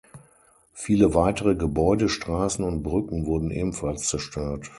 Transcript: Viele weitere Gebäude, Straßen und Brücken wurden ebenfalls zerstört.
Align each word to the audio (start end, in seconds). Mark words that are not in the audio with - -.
Viele 0.73 1.13
weitere 1.13 1.53
Gebäude, 1.53 2.09
Straßen 2.09 2.65
und 2.65 2.81
Brücken 2.81 3.27
wurden 3.27 3.51
ebenfalls 3.51 4.07
zerstört. 4.07 4.67